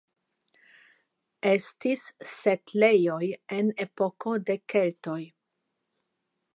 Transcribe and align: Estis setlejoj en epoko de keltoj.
Estis 1.49 2.07
setlejoj 2.33 3.21
en 3.59 3.73
epoko 3.87 4.35
de 4.49 4.61
keltoj. 4.75 5.21